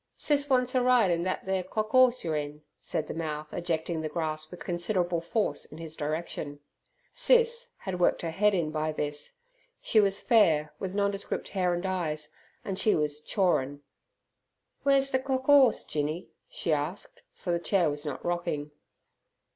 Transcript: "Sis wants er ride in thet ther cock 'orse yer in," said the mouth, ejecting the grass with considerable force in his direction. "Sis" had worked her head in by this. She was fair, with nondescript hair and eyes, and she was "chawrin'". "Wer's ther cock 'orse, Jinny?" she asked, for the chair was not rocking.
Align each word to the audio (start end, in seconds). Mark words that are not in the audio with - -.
"Sis 0.17 0.49
wants 0.49 0.73
er 0.75 0.81
ride 0.81 1.11
in 1.11 1.23
thet 1.25 1.45
ther 1.45 1.61
cock 1.61 1.93
'orse 1.93 2.23
yer 2.23 2.35
in," 2.35 2.63
said 2.81 3.05
the 3.07 3.13
mouth, 3.13 3.53
ejecting 3.53 4.01
the 4.01 4.09
grass 4.09 4.49
with 4.49 4.63
considerable 4.65 5.21
force 5.21 5.63
in 5.63 5.77
his 5.77 5.95
direction. 5.95 6.59
"Sis" 7.13 7.75
had 7.77 7.99
worked 7.99 8.23
her 8.23 8.31
head 8.31 8.55
in 8.55 8.71
by 8.71 8.93
this. 8.93 9.35
She 9.79 9.99
was 9.99 10.19
fair, 10.19 10.73
with 10.79 10.95
nondescript 10.95 11.49
hair 11.49 11.75
and 11.75 11.85
eyes, 11.85 12.29
and 12.65 12.79
she 12.79 12.95
was 12.95 13.21
"chawrin'". 13.21 13.83
"Wer's 14.83 15.11
ther 15.11 15.19
cock 15.19 15.47
'orse, 15.47 15.83
Jinny?" 15.83 16.29
she 16.49 16.73
asked, 16.73 17.21
for 17.35 17.51
the 17.51 17.59
chair 17.59 17.87
was 17.87 18.03
not 18.03 18.25
rocking. 18.25 18.71